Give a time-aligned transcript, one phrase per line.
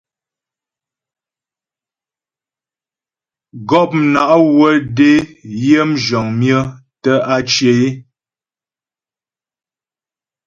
[3.69, 5.11] Gɔpna' wə́ dé
[5.65, 6.59] yə mzhəŋ myə
[7.03, 7.89] tə́ á cyə é.